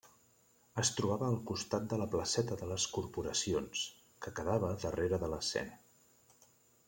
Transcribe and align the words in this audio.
Es 0.83 0.89
trobava 0.99 1.27
al 1.33 1.35
costat 1.49 1.83
de 1.91 1.99
la 2.03 2.07
placeta 2.15 2.57
de 2.61 2.69
les 2.71 2.87
Corporacions, 2.95 3.83
que 4.27 4.35
quedava 4.39 4.75
darrere 4.85 5.19
de 5.25 5.29
l'escena. 5.35 5.81